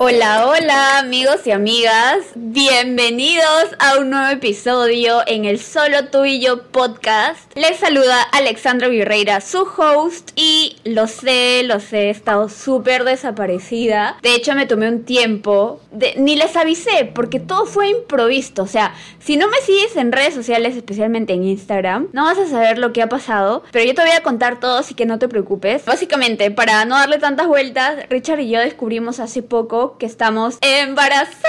[0.00, 2.18] Hola, hola amigos y amigas,
[2.52, 7.54] bienvenidos a un nuevo episodio en el Solo tú y yo podcast.
[7.54, 14.16] Les saluda Alexandra Virreira, su host, y lo sé, lo sé, he estado súper desaparecida.
[14.22, 15.80] De hecho, me tomé un tiempo,
[16.16, 18.62] ni les avisé, porque todo fue improvisto.
[18.62, 22.46] O sea, si no me sigues en redes sociales, especialmente en Instagram, no vas a
[22.46, 25.18] saber lo que ha pasado, pero yo te voy a contar todo, así que no
[25.18, 25.84] te preocupes.
[25.84, 31.48] Básicamente, para no darle tantas vueltas, Richard y yo descubrimos hace poco que estamos embarazados.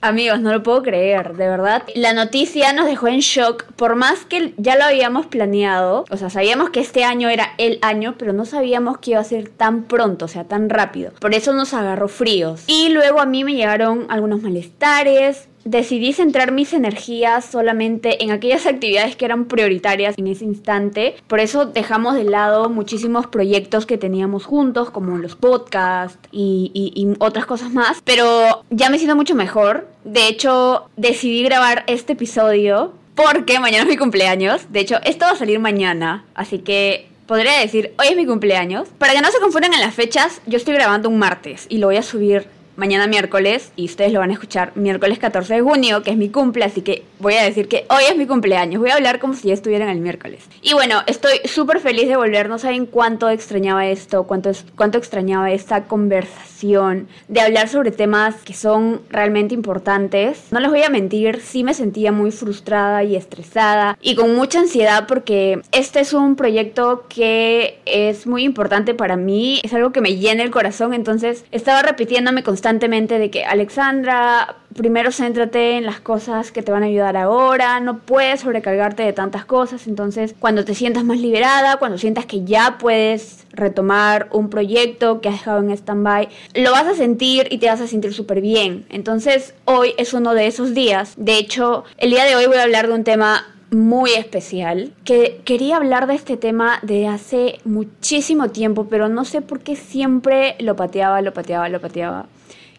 [0.00, 1.82] Amigos, no lo puedo creer, de verdad.
[1.96, 6.04] La noticia nos dejó en shock, por más que ya lo habíamos planeado.
[6.08, 9.24] O sea, sabíamos que este año era el año, pero no sabíamos que iba a
[9.24, 11.10] ser tan pronto, o sea, tan rápido.
[11.18, 12.62] Por eso nos agarró fríos.
[12.68, 18.66] Y luego a mí me llegaron algunos malestares, decidí centrar mis energías solamente en aquellas
[18.66, 21.16] actividades que eran prioritarias en ese instante.
[21.26, 27.14] Por eso dejamos de lado muchísimos proyectos que teníamos juntos, como los podcasts y, y
[27.18, 28.00] otras cosas más.
[28.04, 29.86] Pero ya me siento mucho mejor.
[30.04, 34.72] De hecho, decidí grabar este episodio porque mañana es mi cumpleaños.
[34.72, 36.24] De hecho, esto va a salir mañana.
[36.34, 38.88] Así que podría decir, hoy es mi cumpleaños.
[38.98, 41.88] Para que no se confundan en las fechas, yo estoy grabando un martes y lo
[41.88, 42.46] voy a subir
[42.78, 46.28] mañana miércoles y ustedes lo van a escuchar miércoles 14 de junio, que es mi
[46.28, 48.80] cumple, así que voy a decir que hoy es mi cumpleaños.
[48.80, 50.44] Voy a hablar como si ya estuvieran el miércoles.
[50.62, 52.48] Y bueno, estoy súper feliz de volver.
[52.48, 58.54] No saben cuánto extrañaba esto, cuánto, cuánto extrañaba esta conversación, de hablar sobre temas que
[58.54, 60.44] son realmente importantes.
[60.52, 64.60] No les voy a mentir, sí me sentía muy frustrada y estresada y con mucha
[64.60, 70.00] ansiedad porque este es un proyecto que es muy importante para mí, es algo que
[70.00, 75.86] me llena el corazón, entonces estaba repitiéndome constantemente constantemente de que Alexandra, primero céntrate en
[75.86, 80.34] las cosas que te van a ayudar ahora, no puedes sobrecargarte de tantas cosas, entonces
[80.38, 85.36] cuando te sientas más liberada, cuando sientas que ya puedes retomar un proyecto que has
[85.36, 88.84] dejado en stand-by, lo vas a sentir y te vas a sentir súper bien.
[88.90, 91.14] Entonces hoy es uno de esos días.
[91.16, 95.40] De hecho, el día de hoy voy a hablar de un tema muy especial, que
[95.46, 100.56] quería hablar de este tema de hace muchísimo tiempo, pero no sé por qué siempre
[100.58, 102.26] lo pateaba, lo pateaba, lo pateaba.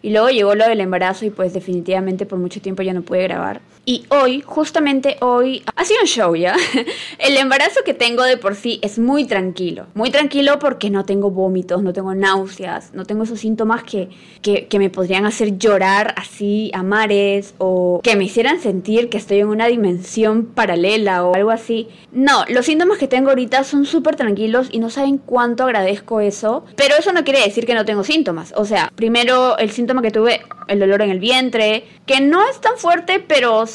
[0.01, 3.23] Y luego llegó lo del embarazo y pues definitivamente por mucho tiempo ya no pude
[3.23, 3.61] grabar.
[3.85, 6.55] Y hoy, justamente hoy, ha sido un show ya.
[7.17, 9.87] El embarazo que tengo de por sí es muy tranquilo.
[9.95, 14.09] Muy tranquilo porque no tengo vómitos, no tengo náuseas, no tengo esos síntomas que,
[14.41, 19.17] que, que me podrían hacer llorar así a mares o que me hicieran sentir que
[19.17, 21.87] estoy en una dimensión paralela o algo así.
[22.11, 26.63] No, los síntomas que tengo ahorita son súper tranquilos y no saben cuánto agradezco eso.
[26.75, 28.53] Pero eso no quiere decir que no tengo síntomas.
[28.55, 32.61] O sea, primero el síntoma que tuve, el dolor en el vientre, que no es
[32.61, 33.65] tan fuerte, pero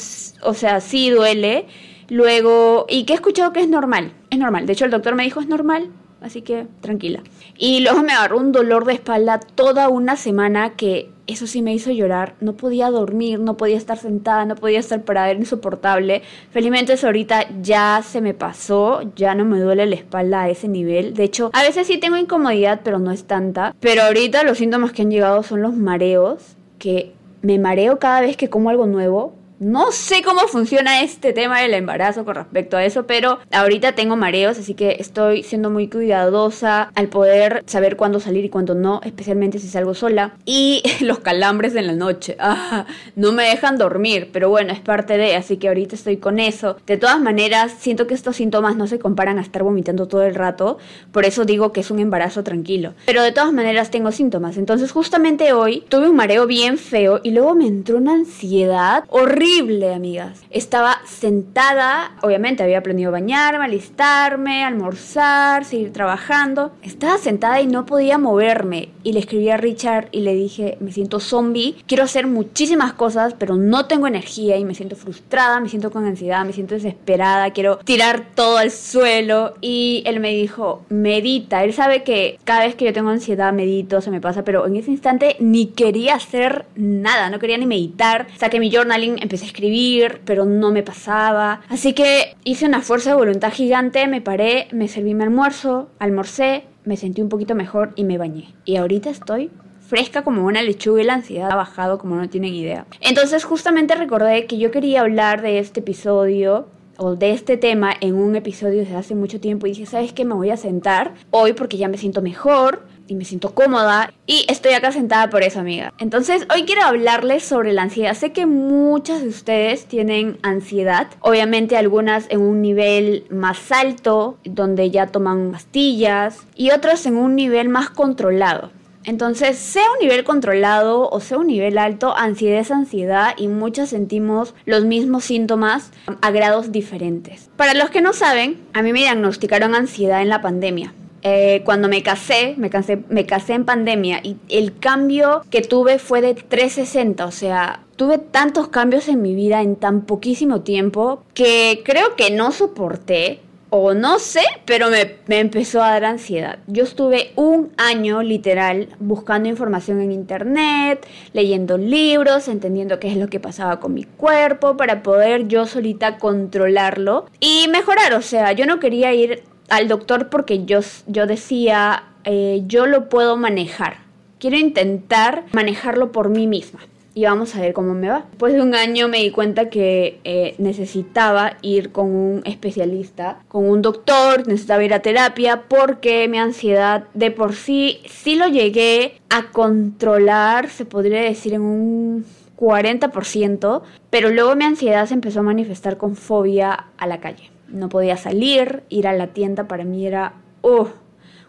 [0.41, 1.65] o sea, sí duele.
[2.09, 4.65] Luego, y que he escuchado que es normal, es normal.
[4.65, 5.89] De hecho, el doctor me dijo es normal,
[6.21, 7.23] así que tranquila.
[7.57, 11.73] Y luego me agarró un dolor de espalda toda una semana que eso sí me
[11.73, 12.35] hizo llorar.
[12.41, 16.21] No podía dormir, no podía estar sentada, no podía estar parada, era insoportable.
[16.51, 20.67] Felizmente eso ahorita ya se me pasó, ya no me duele la espalda a ese
[20.67, 21.13] nivel.
[21.13, 23.73] De hecho, a veces sí tengo incomodidad, pero no es tanta.
[23.79, 28.37] Pero ahorita los síntomas que han llegado son los mareos, que me mareo cada vez
[28.37, 32.83] que como algo nuevo no sé cómo funciona este tema del embarazo con respecto a
[32.83, 38.19] eso, pero ahorita tengo mareos, así que estoy siendo muy cuidadosa al poder saber cuándo
[38.19, 40.33] salir y cuándo no, especialmente si salgo sola.
[40.45, 45.17] Y los calambres en la noche, ah, no me dejan dormir, pero bueno, es parte
[45.17, 46.77] de, así que ahorita estoy con eso.
[46.85, 50.35] De todas maneras, siento que estos síntomas no se comparan a estar vomitando todo el
[50.35, 50.79] rato,
[51.11, 52.93] por eso digo que es un embarazo tranquilo.
[53.05, 57.31] Pero de todas maneras tengo síntomas, entonces justamente hoy tuve un mareo bien feo y
[57.31, 60.41] luego me entró una ansiedad horrible horrible, amigas.
[60.49, 66.71] Estaba sentada, obviamente había aprendido a bañarme, alistarme, almorzar, seguir trabajando.
[66.81, 68.89] Estaba sentada y no podía moverme.
[69.03, 73.35] Y le escribí a Richard y le dije, me siento zombie, quiero hacer muchísimas cosas,
[73.37, 77.51] pero no tengo energía y me siento frustrada, me siento con ansiedad, me siento desesperada,
[77.51, 79.53] quiero tirar todo al suelo.
[79.61, 81.63] Y él me dijo, medita.
[81.63, 84.75] Él sabe que cada vez que yo tengo ansiedad medito, se me pasa, pero en
[84.75, 88.25] ese instante ni quería hacer nada, no quería ni meditar.
[88.37, 91.61] Saqué mi journaling, empecé a escribir, pero no me pasaba.
[91.69, 96.63] Así que hice una fuerza de voluntad gigante, me paré, me serví mi almuerzo, almorcé,
[96.83, 98.53] me sentí un poquito mejor y me bañé.
[98.65, 99.51] Y ahorita estoy
[99.87, 102.85] fresca como una lechuga y la ansiedad ha bajado como no tienen idea.
[103.01, 106.67] Entonces justamente recordé que yo quería hablar de este episodio
[106.97, 110.25] o de este tema en un episodio desde hace mucho tiempo y dije, ¿sabes qué?
[110.25, 114.45] Me voy a sentar hoy porque ya me siento mejor y me siento cómoda y
[114.47, 115.93] estoy acá sentada por eso, amiga.
[115.97, 118.13] Entonces, hoy quiero hablarles sobre la ansiedad.
[118.13, 124.89] Sé que muchas de ustedes tienen ansiedad, obviamente algunas en un nivel más alto, donde
[124.89, 128.71] ya toman pastillas, y otras en un nivel más controlado.
[129.05, 133.89] Entonces, sea un nivel controlado o sea un nivel alto, ansiedad es ansiedad y muchas
[133.89, 135.91] sentimos los mismos síntomas
[136.21, 137.49] a grados diferentes.
[137.55, 140.93] Para los que no saben, a mí me diagnosticaron ansiedad en la pandemia.
[141.21, 145.97] Eh, cuando me casé, me casé, me casé en pandemia y el cambio que tuve
[145.97, 151.23] fue de 360, o sea, tuve tantos cambios en mi vida en tan poquísimo tiempo
[151.33, 153.39] que creo que no soporté
[153.69, 156.59] o no sé, pero me, empezó a dar ansiedad.
[156.67, 163.27] Yo estuve un año literal buscando información en internet, leyendo libros, entendiendo qué es lo
[163.27, 168.13] que pasaba con mi cuerpo para poder yo solita controlarlo y mejorar.
[168.13, 173.09] O sea, yo no quería ir al doctor porque yo, yo decía, eh, yo lo
[173.09, 173.97] puedo manejar.
[174.39, 176.79] Quiero intentar manejarlo por mí misma
[177.15, 178.25] y vamos a ver cómo me va.
[178.29, 183.67] Después de un año me di cuenta que eh, necesitaba ir con un especialista, con
[183.67, 189.21] un doctor, necesitaba ir a terapia porque mi ansiedad de por sí sí lo llegué
[189.29, 192.25] a controlar, se podría decir en un
[192.57, 197.54] 40%, pero luego mi ansiedad se empezó a manifestar con fobia a la calle.
[197.67, 200.33] No podía salir, ir a la tienda para mí era...
[200.61, 200.87] Uh,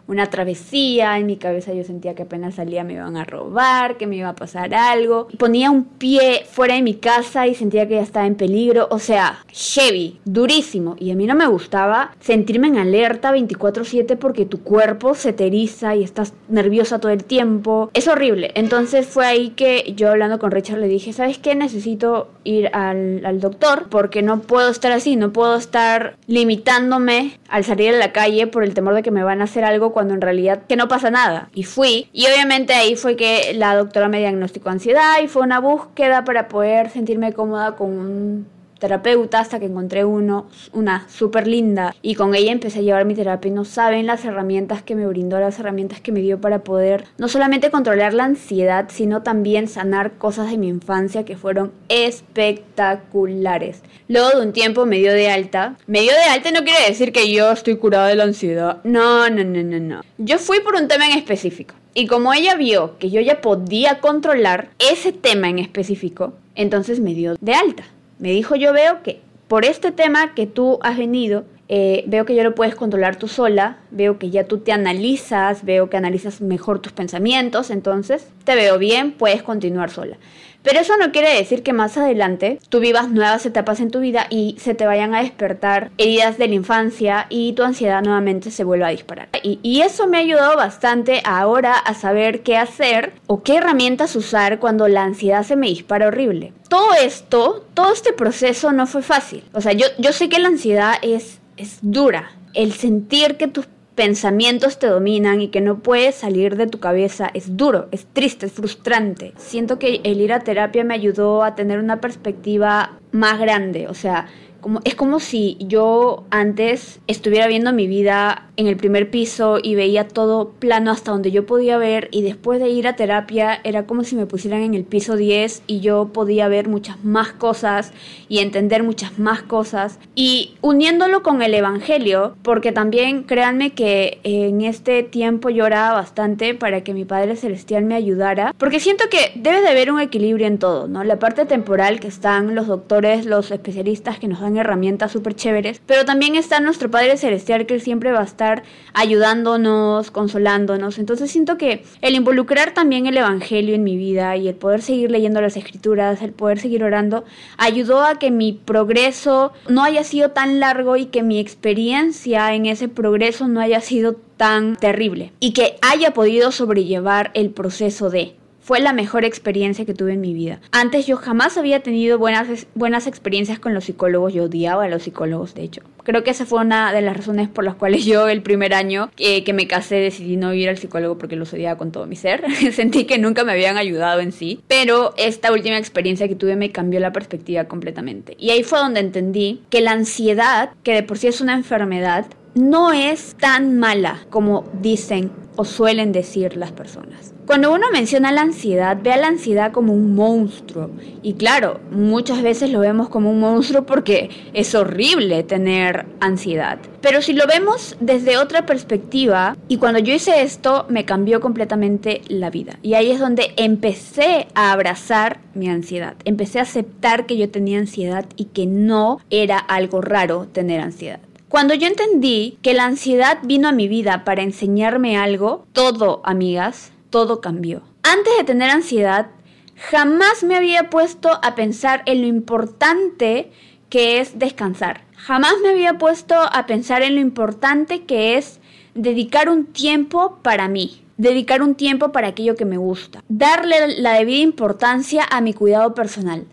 [0.07, 4.07] una travesía, en mi cabeza yo sentía que apenas salía me iban a robar, que
[4.07, 5.27] me iba a pasar algo.
[5.37, 8.99] Ponía un pie fuera de mi casa y sentía que ya estaba en peligro, o
[8.99, 10.95] sea, heavy, durísimo.
[10.99, 15.47] Y a mí no me gustaba sentirme en alerta 24/7 porque tu cuerpo se te
[15.57, 17.89] y estás nerviosa todo el tiempo.
[17.93, 18.51] Es horrible.
[18.55, 21.55] Entonces fue ahí que yo hablando con Richard le dije, ¿sabes qué?
[21.55, 27.63] Necesito ir al, al doctor porque no puedo estar así, no puedo estar limitándome al
[27.63, 30.13] salir a la calle por el temor de que me van a hacer algo cuando
[30.13, 31.49] en realidad que no pasa nada.
[31.55, 32.07] Y fui.
[32.13, 36.47] Y obviamente ahí fue que la doctora me diagnosticó ansiedad y fue una búsqueda para
[36.49, 38.47] poder sentirme cómoda con un
[38.79, 43.15] terapeuta hasta que encontré uno, una súper linda y con ella empecé a llevar mi
[43.15, 46.63] terapia y no saben las herramientas que me brindó, las herramientas que me dio para
[46.63, 51.71] poder no solamente controlar la ansiedad, sino también sanar cosas de mi infancia que fueron
[51.89, 53.81] espectaculares.
[54.07, 55.75] Luego de un tiempo me dio de alta.
[55.85, 58.79] Me dio de alta no quiere decir que yo estoy curada de la ansiedad.
[58.83, 60.01] No, no, no, no, no.
[60.17, 61.75] Yo fui por un tema en específico.
[61.93, 67.13] Y como ella vio que yo ya podía controlar ese tema en específico, entonces me
[67.13, 67.83] dio de alta.
[68.19, 72.35] Me dijo, yo veo que por este tema que tú has venido, eh, veo que
[72.35, 76.41] ya lo puedes controlar tú sola, veo que ya tú te analizas, veo que analizas
[76.41, 80.17] mejor tus pensamientos, entonces te veo bien, puedes continuar sola.
[80.63, 84.27] Pero eso no quiere decir que más adelante tú vivas nuevas etapas en tu vida
[84.29, 88.65] y se te vayan a despertar heridas de la infancia y tu ansiedad nuevamente se
[88.65, 89.29] vuelva a disparar.
[89.43, 94.15] Y, y eso me ha ayudado bastante ahora a saber qué hacer o qué herramientas
[94.17, 96.51] usar cuando la ansiedad se me dispara horrible.
[96.67, 99.43] Todo esto, todo este proceso no fue fácil.
[99.53, 102.31] O sea, yo, yo sé que la ansiedad es, es dura.
[102.53, 103.67] El sentir que tus
[103.97, 108.45] pensamientos te dominan y que no puedes salir de tu cabeza es duro, es triste,
[108.45, 109.33] es frustrante.
[109.37, 113.95] Siento que el ir a terapia me ayudó a tener una perspectiva más grande, o
[113.95, 114.27] sea,
[114.67, 119.75] como, es como si yo antes estuviera viendo mi vida en el primer piso y
[119.75, 123.85] veía todo plano hasta donde yo podía ver y después de ir a terapia era
[123.85, 127.93] como si me pusieran en el piso 10 y yo podía ver muchas más cosas
[128.27, 134.59] y entender muchas más cosas y uniéndolo con el Evangelio, porque también créanme que en
[134.59, 139.61] este tiempo lloraba bastante para que mi Padre Celestial me ayudara, porque siento que debe
[139.61, 141.05] de haber un equilibrio en todo, ¿no?
[141.05, 145.81] La parte temporal que están los doctores, los especialistas que nos dan herramientas súper chéveres,
[145.85, 150.97] pero también está nuestro Padre Celestial que siempre va a estar ayudándonos, consolándonos.
[150.99, 155.11] Entonces siento que el involucrar también el Evangelio en mi vida y el poder seguir
[155.11, 157.25] leyendo las escrituras, el poder seguir orando,
[157.57, 162.65] ayudó a que mi progreso no haya sido tan largo y que mi experiencia en
[162.65, 168.35] ese progreso no haya sido tan terrible y que haya podido sobrellevar el proceso de
[168.67, 170.59] fue la mejor experiencia que tuve en mi vida.
[170.73, 175.03] Antes yo jamás había tenido buenas, buenas experiencias con los psicólogos, yo odiaba a los
[175.03, 175.83] psicólogos, de hecho.
[176.03, 179.09] Creo que esa fue una de las razones por las cuales yo el primer año
[179.15, 182.43] que me casé decidí no ir al psicólogo porque los odiaba con todo mi ser.
[182.73, 186.73] Sentí que nunca me habían ayudado en sí, pero esta última experiencia que tuve me
[186.73, 188.35] cambió la perspectiva completamente.
[188.37, 192.25] Y ahí fue donde entendí que la ansiedad, que de por sí es una enfermedad,
[192.57, 197.33] no es tan mala como dicen o suelen decir las personas.
[197.47, 200.89] Cuando uno menciona la ansiedad, ve a la ansiedad como un monstruo.
[201.23, 206.77] Y claro, muchas veces lo vemos como un monstruo porque es horrible tener ansiedad.
[206.99, 212.21] Pero si lo vemos desde otra perspectiva, y cuando yo hice esto, me cambió completamente
[212.27, 212.79] la vida.
[212.81, 216.15] Y ahí es donde empecé a abrazar mi ansiedad.
[216.25, 221.21] Empecé a aceptar que yo tenía ansiedad y que no era algo raro tener ansiedad.
[221.49, 226.91] Cuando yo entendí que la ansiedad vino a mi vida para enseñarme algo, todo, amigas,
[227.09, 227.83] todo cambió.
[228.03, 229.27] Antes de tener ansiedad,
[229.75, 233.49] jamás me había puesto a pensar en lo importante
[233.89, 235.05] que es descansar.
[235.15, 238.59] Jamás me había puesto a pensar en lo importante que es
[238.93, 244.13] dedicar un tiempo para mí, dedicar un tiempo para aquello que me gusta, darle la
[244.13, 246.45] debida importancia a mi cuidado personal.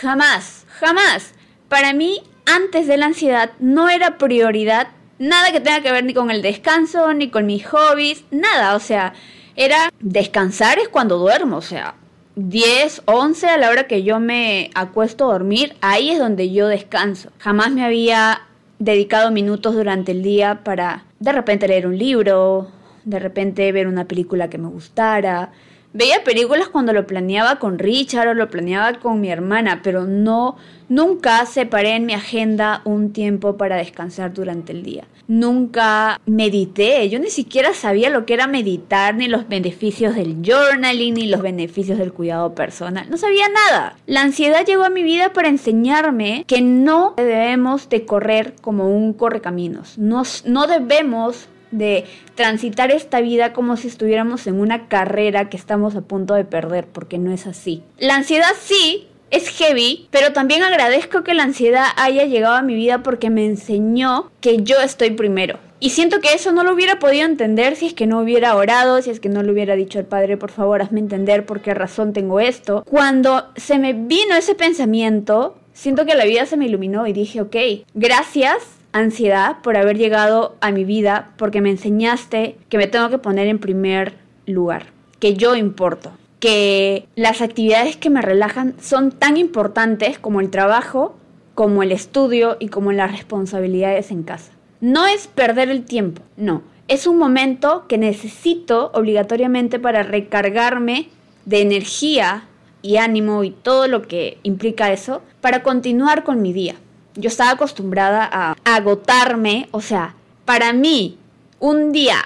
[0.00, 1.34] Jamás, jamás.
[1.68, 2.22] Para mí,
[2.56, 4.88] antes de la ansiedad, no era prioridad
[5.18, 8.74] nada que tenga que ver ni con el descanso, ni con mis hobbies, nada.
[8.74, 9.14] O sea,
[9.56, 11.94] era descansar es cuando duermo, o sea,
[12.36, 16.68] 10, 11 a la hora que yo me acuesto a dormir, ahí es donde yo
[16.68, 17.30] descanso.
[17.38, 18.42] Jamás me había
[18.78, 22.68] dedicado minutos durante el día para de repente leer un libro,
[23.04, 25.50] de repente ver una película que me gustara.
[25.92, 30.56] Veía películas cuando lo planeaba con Richard o lo planeaba con mi hermana, pero no
[30.88, 35.04] Nunca separé en mi agenda un tiempo para descansar durante el día.
[35.26, 37.06] Nunca medité.
[37.10, 41.42] Yo ni siquiera sabía lo que era meditar, ni los beneficios del journaling, ni los
[41.42, 43.06] beneficios del cuidado personal.
[43.10, 43.98] No sabía nada.
[44.06, 49.12] La ansiedad llegó a mi vida para enseñarme que no debemos de correr como un
[49.12, 49.98] correcaminos.
[49.98, 55.96] No, no debemos de transitar esta vida como si estuviéramos en una carrera que estamos
[55.96, 57.82] a punto de perder, porque no es así.
[57.98, 62.74] La ansiedad sí es heavy, pero también agradezco que la ansiedad haya llegado a mi
[62.74, 65.58] vida porque me enseñó que yo estoy primero.
[65.80, 69.00] Y siento que eso no lo hubiera podido entender si es que no hubiera orado,
[69.00, 71.72] si es que no le hubiera dicho al Padre, por favor, hazme entender por qué
[71.72, 72.82] razón tengo esto.
[72.84, 77.40] Cuando se me vino ese pensamiento, siento que la vida se me iluminó y dije,
[77.40, 77.56] ok,
[77.94, 83.18] gracias ansiedad por haber llegado a mi vida porque me enseñaste que me tengo que
[83.18, 84.14] poner en primer
[84.46, 84.86] lugar,
[85.18, 91.16] que yo importo que las actividades que me relajan son tan importantes como el trabajo,
[91.54, 94.52] como el estudio y como las responsabilidades en casa.
[94.80, 96.62] No es perder el tiempo, no.
[96.86, 101.08] Es un momento que necesito obligatoriamente para recargarme
[101.44, 102.44] de energía
[102.80, 106.76] y ánimo y todo lo que implica eso para continuar con mi día.
[107.18, 110.14] Yo estaba acostumbrada a agotarme, o sea,
[110.46, 111.18] para mí
[111.60, 112.24] un día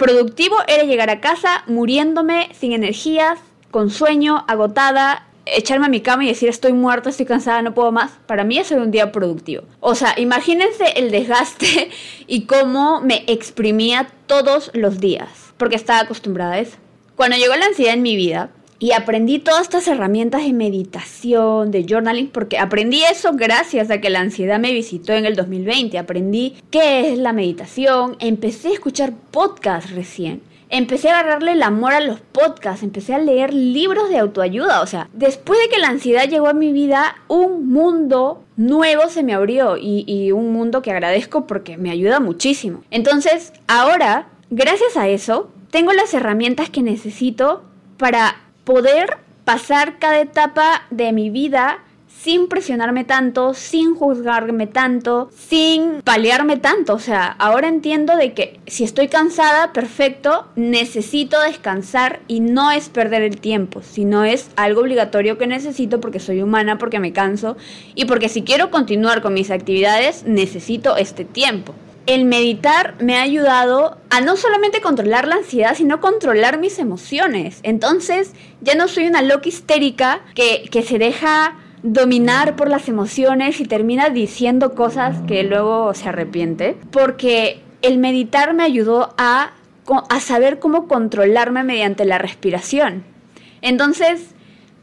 [0.00, 3.38] Productivo era llegar a casa muriéndome, sin energías,
[3.70, 7.92] con sueño, agotada, echarme a mi cama y decir estoy muerta, estoy cansada, no puedo
[7.92, 8.12] más.
[8.26, 9.64] Para mí eso es un día productivo.
[9.80, 11.90] O sea, imagínense el desgaste
[12.26, 16.78] y cómo me exprimía todos los días, porque estaba acostumbrada a eso.
[17.14, 18.48] Cuando llegó la ansiedad en mi vida,
[18.82, 24.08] y aprendí todas estas herramientas de meditación, de journaling, porque aprendí eso gracias a que
[24.08, 25.98] la ansiedad me visitó en el 2020.
[25.98, 30.40] Aprendí qué es la meditación, empecé a escuchar podcasts recién.
[30.70, 34.86] Empecé a agarrarle el amor a los podcasts, empecé a leer libros de autoayuda, o
[34.86, 39.34] sea, después de que la ansiedad llegó a mi vida, un mundo nuevo se me
[39.34, 42.82] abrió y, y un mundo que agradezco porque me ayuda muchísimo.
[42.90, 47.64] Entonces, ahora, gracias a eso, tengo las herramientas que necesito
[47.98, 51.80] para poder pasar cada etapa de mi vida
[52.22, 56.92] sin presionarme tanto, sin juzgarme tanto, sin palearme tanto.
[56.92, 62.90] O sea, ahora entiendo de que si estoy cansada, perfecto, necesito descansar y no es
[62.90, 67.56] perder el tiempo, sino es algo obligatorio que necesito porque soy humana, porque me canso
[67.94, 71.74] y porque si quiero continuar con mis actividades, necesito este tiempo
[72.06, 77.60] el meditar me ha ayudado a no solamente controlar la ansiedad, sino controlar mis emociones.
[77.62, 83.64] Entonces, ya no soy una loca histérica que, se deja dominar por las emociones y
[83.64, 86.76] termina diciendo cosas que luego se arrepiente.
[86.90, 89.52] Porque el meditar me ayudó a,
[90.08, 93.04] a saber cómo controlarme mediante la respiración.
[93.62, 94.34] Entonces,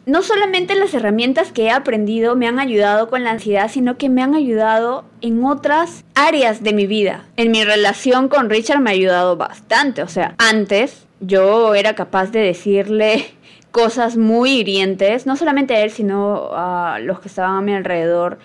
[0.08, 4.08] no solamente las herramientas que he aprendido me han ayudado con la ansiedad, sino que
[4.08, 7.26] me han ayudado en otras áreas de mi vida.
[7.36, 10.02] En mi relación con Richard me ha ayudado bastante.
[10.02, 13.26] O sea, antes yo era capaz de decirle
[13.72, 18.40] cosas muy hirientes, no solamente a él, sino a los que estaban a mi alrededor,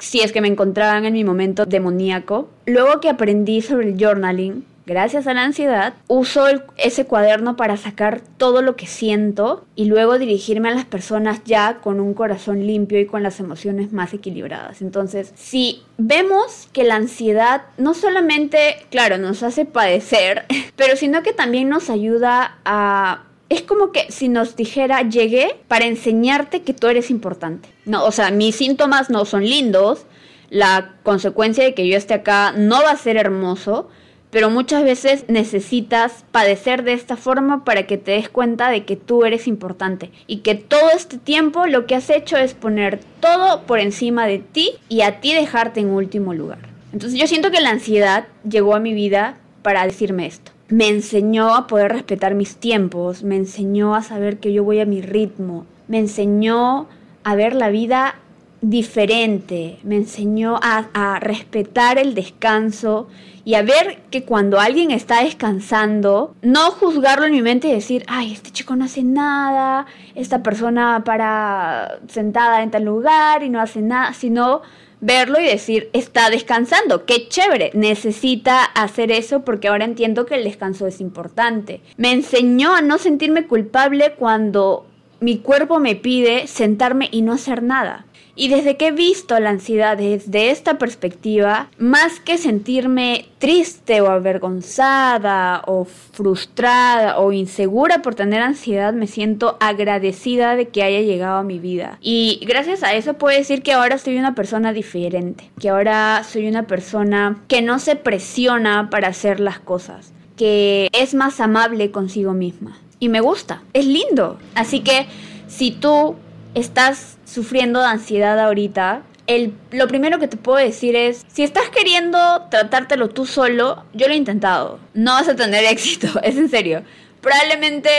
[0.00, 2.50] si es que me encontraban en mi momento demoníaco.
[2.66, 8.22] Luego que aprendí sobre el journaling, gracias a la ansiedad, uso ese cuaderno para sacar
[8.38, 13.00] todo lo que siento y luego dirigirme a las personas ya con un corazón limpio
[13.00, 14.80] y con las emociones más equilibradas.
[14.82, 21.32] Entonces, si vemos que la ansiedad no solamente, claro, nos hace padecer, pero sino que
[21.32, 26.88] también nos ayuda a es como que si nos dijera, llegué para enseñarte que tú
[26.88, 27.68] eres importante.
[27.84, 30.04] No, o sea, mis síntomas no son lindos,
[30.50, 33.88] la consecuencia de que yo esté acá no va a ser hermoso,
[34.30, 38.96] pero muchas veces necesitas padecer de esta forma para que te des cuenta de que
[38.96, 43.62] tú eres importante y que todo este tiempo lo que has hecho es poner todo
[43.62, 46.58] por encima de ti y a ti dejarte en último lugar.
[46.92, 50.52] Entonces yo siento que la ansiedad llegó a mi vida para decirme esto.
[50.68, 54.84] me enseñó a poder respetar mis tiempos, me enseñó a saber que yo voy a
[54.84, 56.88] mi ritmo, me enseñó
[57.22, 58.16] a ver la vida
[58.60, 63.08] diferente, me enseñó a, respetar el descanso
[63.46, 68.02] y a ver que cuando alguien está descansando, no juzgarlo en mi mente y decir,
[68.08, 69.86] ay, este chico no hace nada,
[70.16, 74.62] esta persona para sentada en tal lugar y no hace nada, sino
[75.00, 80.42] verlo y decir, está descansando, qué chévere, necesita hacer eso porque ahora entiendo que el
[80.42, 81.82] descanso es importante.
[81.96, 84.86] Me enseñó a no sentirme culpable cuando
[85.20, 88.06] mi cuerpo me pide sentarme y no hacer nada.
[88.38, 94.10] Y desde que he visto la ansiedad desde esta perspectiva, más que sentirme triste o
[94.10, 101.38] avergonzada o frustrada o insegura por tener ansiedad, me siento agradecida de que haya llegado
[101.38, 101.98] a mi vida.
[102.02, 106.46] Y gracias a eso puedo decir que ahora soy una persona diferente, que ahora soy
[106.46, 112.34] una persona que no se presiona para hacer las cosas, que es más amable consigo
[112.34, 112.76] misma.
[112.98, 114.38] Y me gusta, es lindo.
[114.54, 115.06] Así que
[115.46, 116.16] si tú
[116.56, 121.68] estás sufriendo de ansiedad ahorita, el, lo primero que te puedo decir es, si estás
[121.68, 122.18] queriendo
[122.50, 124.80] tratártelo tú solo, yo lo he intentado.
[124.94, 126.82] No vas a tener éxito, es en serio.
[127.20, 127.90] Probablemente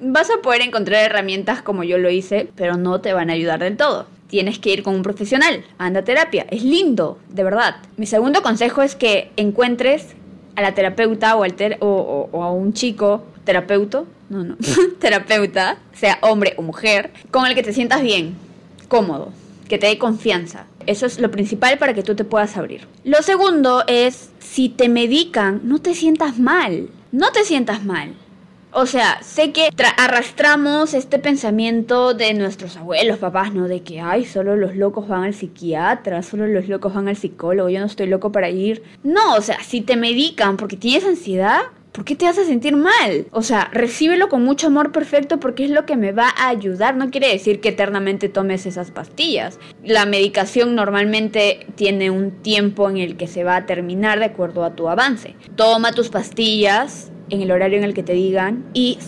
[0.00, 3.60] vas a poder encontrar herramientas como yo lo hice, pero no te van a ayudar
[3.60, 4.06] del todo.
[4.28, 7.76] Tienes que ir con un profesional, anda a terapia, es lindo, de verdad.
[7.96, 10.14] Mi segundo consejo es que encuentres
[10.56, 14.56] a la terapeuta o, al o, o a un chico terapeuta, no, no,
[14.98, 18.36] terapeuta, sea hombre o mujer, con el que te sientas bien,
[18.88, 19.32] cómodo,
[19.68, 20.66] que te dé confianza.
[20.86, 22.86] Eso es lo principal para que tú te puedas abrir.
[23.04, 28.14] Lo segundo es, si te medican, no te sientas mal, no te sientas mal.
[28.76, 33.68] O sea, sé que arrastramos este pensamiento de nuestros abuelos, papás, ¿no?
[33.68, 37.68] De que, ay, solo los locos van al psiquiatra, solo los locos van al psicólogo,
[37.68, 38.82] yo no estoy loco para ir.
[39.04, 41.60] No, o sea, si te medican porque tienes ansiedad,
[41.94, 43.26] ¿por qué te hace sentir mal?
[43.30, 46.96] O sea, recíbelo con mucho amor perfecto porque es lo que me va a ayudar.
[46.96, 49.60] No quiere decir que eternamente tomes esas pastillas.
[49.84, 54.64] La medicación normalmente tiene un tiempo en el que se va a terminar de acuerdo
[54.64, 55.36] a tu avance.
[55.54, 58.98] Toma tus pastillas en el horario en el que te digan y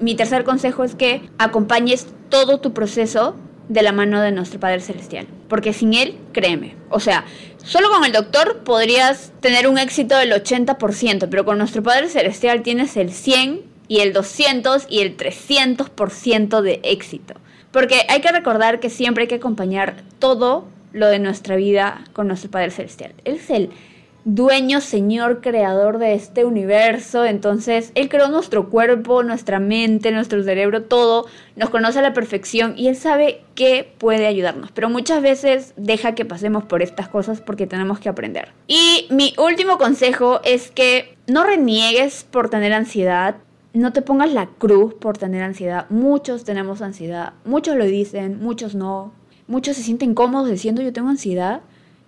[0.00, 3.36] mi tercer consejo es que acompañes todo tu proceso
[3.70, 5.26] de la mano de nuestro Padre Celestial.
[5.48, 7.24] Porque sin Él, créeme, o sea,
[7.64, 12.62] solo con el doctor podrías tener un éxito del 80%, pero con nuestro Padre Celestial
[12.62, 17.34] tienes el 100 y el 200 y el 300% de éxito.
[17.72, 22.28] Porque hay que recordar que siempre hay que acompañar todo lo de nuestra vida con
[22.28, 23.14] nuestro Padre Celestial.
[23.24, 23.70] Él es el
[24.24, 27.24] dueño, señor, creador de este universo.
[27.24, 31.26] Entonces, Él creó nuestro cuerpo, nuestra mente, nuestro cerebro, todo.
[31.56, 34.70] Nos conoce a la perfección y Él sabe que puede ayudarnos.
[34.72, 38.52] Pero muchas veces deja que pasemos por estas cosas porque tenemos que aprender.
[38.66, 43.36] Y mi último consejo es que no reniegues por tener ansiedad.
[43.72, 45.86] No te pongas la cruz por tener ansiedad.
[45.90, 47.34] Muchos tenemos ansiedad.
[47.44, 49.12] Muchos lo dicen, muchos no.
[49.46, 51.60] Muchos se sienten cómodos diciendo yo tengo ansiedad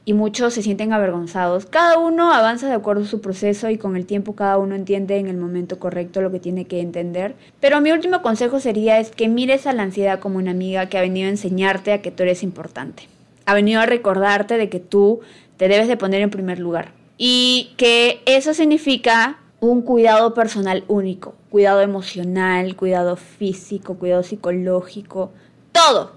[0.08, 1.66] y muchos se sienten avergonzados.
[1.66, 5.18] Cada uno avanza de acuerdo a su proceso y con el tiempo cada uno entiende
[5.18, 7.34] en el momento correcto lo que tiene que entender.
[7.58, 10.96] Pero mi último consejo sería es que mires a la ansiedad como una amiga que
[10.96, 13.08] ha venido a enseñarte a que tú eres importante.
[13.46, 15.20] Ha venido a recordarte de que tú
[15.56, 16.92] te debes de poner en primer lugar.
[17.18, 25.32] Y que eso significa un cuidado personal único, cuidado emocional, cuidado físico, cuidado psicológico,
[25.72, 26.12] todo.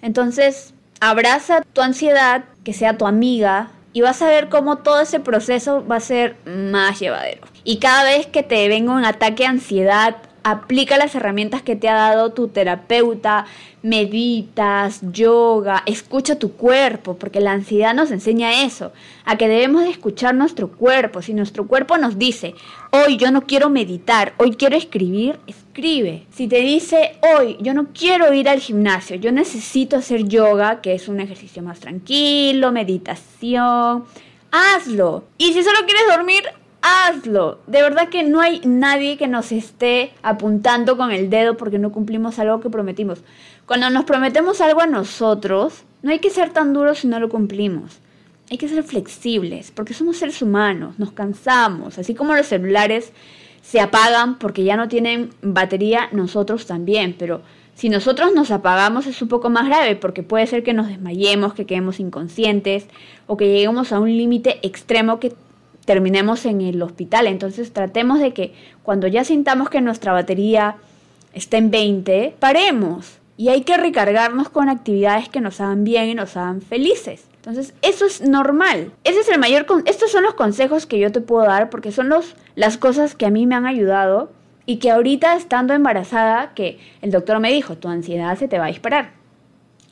[0.00, 5.18] Entonces, abraza tu ansiedad, que sea tu amiga, y vas a ver cómo todo ese
[5.18, 7.42] proceso va a ser más llevadero.
[7.64, 11.88] Y cada vez que te venga un ataque de ansiedad, aplica las herramientas que te
[11.88, 13.46] ha dado tu terapeuta,
[13.82, 18.92] meditas, yoga, escucha tu cuerpo, porque la ansiedad nos enseña eso,
[19.24, 21.22] a que debemos de escuchar nuestro cuerpo.
[21.22, 22.54] Si nuestro cuerpo nos dice,
[22.90, 26.26] hoy yo no quiero meditar, hoy quiero escribir, escribe.
[26.32, 30.94] Si te dice, hoy yo no quiero ir al gimnasio, yo necesito hacer yoga, que
[30.94, 34.04] es un ejercicio más tranquilo, meditación,
[34.50, 35.24] hazlo.
[35.38, 36.44] Y si solo quieres dormir,
[36.82, 37.60] hazlo.
[37.66, 41.92] De verdad que no hay nadie que nos esté apuntando con el dedo porque no
[41.92, 43.22] cumplimos algo que prometimos.
[43.66, 47.28] Cuando nos prometemos algo a nosotros, no hay que ser tan duros si no lo
[47.28, 47.98] cumplimos.
[48.50, 53.12] Hay que ser flexibles porque somos seres humanos, nos cansamos, así como los celulares
[53.62, 57.40] se apagan porque ya no tienen batería, nosotros también, pero
[57.74, 61.54] si nosotros nos apagamos es un poco más grave porque puede ser que nos desmayemos,
[61.54, 62.86] que quedemos inconscientes
[63.26, 65.32] o que lleguemos a un límite extremo que
[65.84, 67.26] terminemos en el hospital.
[67.26, 70.76] Entonces tratemos de que cuando ya sintamos que nuestra batería
[71.34, 73.18] está en 20, paremos.
[73.36, 77.24] Y hay que recargarnos con actividades que nos hagan bien y nos hagan felices.
[77.36, 78.92] Entonces, eso es normal.
[79.02, 82.08] Ese es el mayor estos son los consejos que yo te puedo dar porque son
[82.08, 84.30] los las cosas que a mí me han ayudado
[84.64, 88.66] y que ahorita estando embarazada que el doctor me dijo, "Tu ansiedad se te va
[88.66, 89.21] a disparar."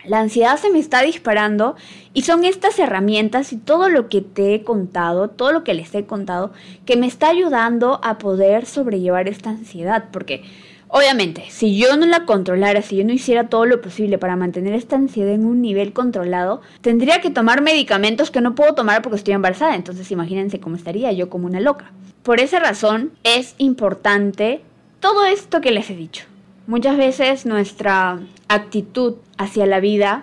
[0.05, 1.77] La ansiedad se me está disparando
[2.15, 5.95] y son estas herramientas y todo lo que te he contado, todo lo que les
[5.95, 6.53] he contado,
[6.87, 10.07] que me está ayudando a poder sobrellevar esta ansiedad.
[10.11, 10.43] Porque
[10.89, 14.73] obviamente, si yo no la controlara, si yo no hiciera todo lo posible para mantener
[14.75, 19.17] esta ansiedad en un nivel controlado, tendría que tomar medicamentos que no puedo tomar porque
[19.17, 19.77] estoy embarazada.
[19.77, 21.93] Entonces imagínense cómo estaría yo como una loca.
[22.23, 24.63] Por esa razón es importante
[25.01, 26.30] todo esto que les he dicho.
[26.71, 30.23] Muchas veces nuestra actitud hacia la vida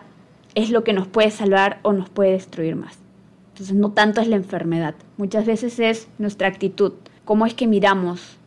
[0.56, 2.98] es lo que nos puede salvar o nos puede destruir más.
[3.50, 6.94] Entonces no tanto es la enfermedad, muchas veces es nuestra actitud,
[7.26, 8.38] cómo es que miramos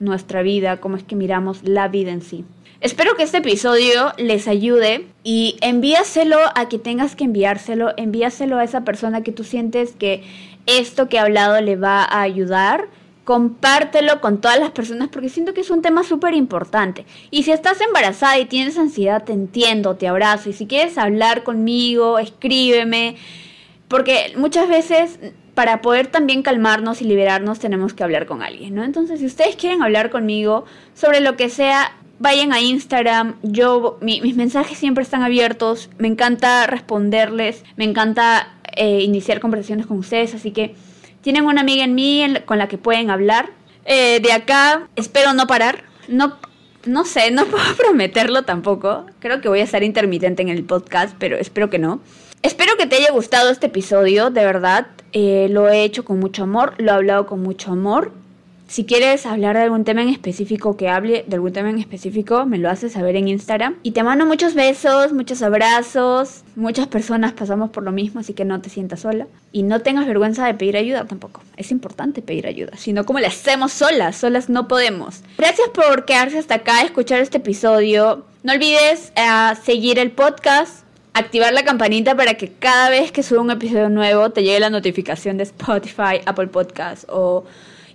[0.00, 2.44] nuestra vida, cómo es que miramos la vida en sí.
[2.82, 8.64] Espero que este episodio les ayude y envíaselo a quien tengas que enviárselo, envíaselo a
[8.64, 10.24] esa persona que tú sientes que
[10.66, 12.88] esto que he hablado le va a ayudar
[13.26, 17.04] compártelo con todas las personas porque siento que es un tema súper importante.
[17.32, 20.48] Y si estás embarazada y tienes ansiedad, te entiendo, te abrazo.
[20.48, 23.16] Y si quieres hablar conmigo, escríbeme.
[23.88, 25.18] Porque muchas veces
[25.54, 28.84] para poder también calmarnos y liberarnos tenemos que hablar con alguien, ¿no?
[28.84, 33.38] Entonces, si ustedes quieren hablar conmigo sobre lo que sea, vayan a Instagram.
[33.42, 35.90] Yo, mis mensajes siempre están abiertos.
[35.98, 37.64] Me encanta responderles.
[37.76, 40.32] Me encanta eh, iniciar conversaciones con ustedes.
[40.32, 40.76] Así que
[41.26, 43.50] tienen una amiga en mí con la que pueden hablar.
[43.84, 45.82] Eh, de acá espero no parar.
[46.06, 46.36] No,
[46.84, 49.06] no sé, no puedo prometerlo tampoco.
[49.18, 52.00] Creo que voy a estar intermitente en el podcast, pero espero que no.
[52.42, 54.86] Espero que te haya gustado este episodio, de verdad.
[55.12, 58.12] Eh, lo he hecho con mucho amor, lo he hablado con mucho amor.
[58.68, 62.46] Si quieres hablar de algún tema en específico, que hable de algún tema en específico,
[62.46, 63.76] me lo haces saber en Instagram.
[63.84, 66.42] Y te mando muchos besos, muchos abrazos.
[66.56, 69.28] Muchas personas pasamos por lo mismo, así que no te sientas sola.
[69.52, 71.42] Y no tengas vergüenza de pedir ayuda tampoco.
[71.56, 74.16] Es importante pedir ayuda, si no, ¿cómo le hacemos solas?
[74.16, 75.22] Solas no podemos.
[75.38, 78.24] Gracias por quedarse hasta acá, escuchar este episodio.
[78.42, 83.40] No olvides eh, seguir el podcast activar la campanita para que cada vez que suba
[83.40, 87.44] un episodio nuevo te llegue la notificación de Spotify, Apple Podcast o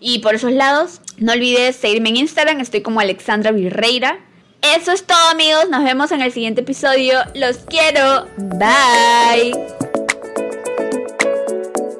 [0.01, 4.19] y por esos lados, no olvides seguirme en Instagram, estoy como Alexandra Virreira.
[4.61, 7.19] Eso es todo amigos, nos vemos en el siguiente episodio.
[7.35, 8.27] Los quiero.
[8.37, 9.53] Bye.